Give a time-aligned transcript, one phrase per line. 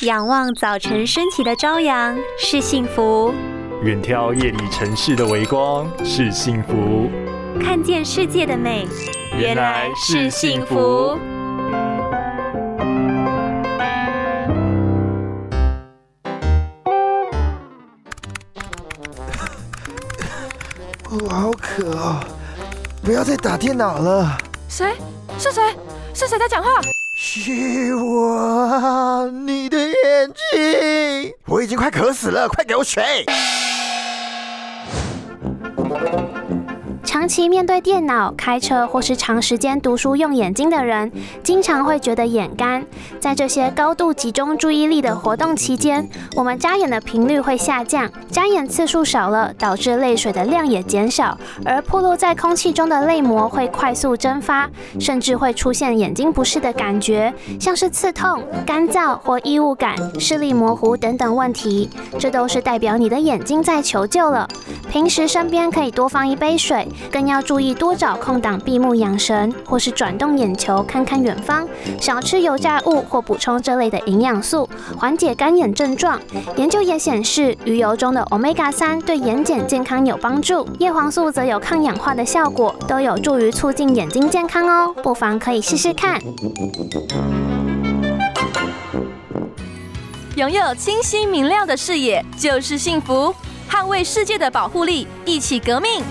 [0.00, 3.32] 仰望早晨升起的朝阳是幸福，
[3.82, 7.08] 远眺夜里城市的微光是幸福，
[7.62, 8.86] 看见世界的美
[9.38, 11.16] 原来是幸福。
[21.08, 22.20] 我好渴哦！
[23.04, 24.36] 不要再打电脑了。
[24.68, 24.96] 谁？
[25.38, 25.62] 是谁？
[26.12, 26.80] 是谁在讲话？
[27.26, 33.24] 是我，你的眼睛，我已经快渴死了，快给我水！
[37.24, 41.10] 长期面对电脑、开车或是长时间读书用眼睛的人，
[41.42, 42.84] 经常会觉得眼干。
[43.18, 46.06] 在这些高度集中注意力的活动期间，
[46.36, 54.68] 我们眨眼的频率会下降，眨眼次数少了，导致泪水的量也减少，而暴露在空气中的泪膜会快速蒸发，
[55.00, 61.88] 甚至会出现眼睛不适的感觉，像是刺痛、干燥或异物感、视力模糊等等问题。
[62.18, 64.46] 这都是代表你的眼睛在求救了。
[64.94, 66.86] 平时身边可以多放一杯水。
[67.10, 71.66] 更要注意多找空档闭目养神，或是转动眼球看看远方，
[72.00, 76.20] 少吃油炸物或补充这类的营养素，缓解干眼症状。
[76.54, 86.20] 研究也显示，鱼油中的 omega 三对眼睑健康有帮助，叶黄素则有抗氧化的效果，都有助于促进眼睛健康哦，不妨可以试试看。
[90.36, 93.34] 拥有清晰明亮的视野就是幸福，
[93.70, 96.02] 捍卫世界的保护力，一起革命。